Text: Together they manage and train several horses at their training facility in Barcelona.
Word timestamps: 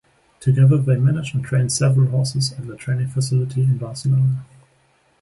Together 0.39 0.77
they 0.79 0.95
manage 0.95 1.35
and 1.35 1.45
train 1.45 1.69
several 1.69 2.07
horses 2.07 2.53
at 2.53 2.65
their 2.65 2.75
training 2.75 3.05
facility 3.07 3.61
in 3.61 3.77
Barcelona. 3.77 4.43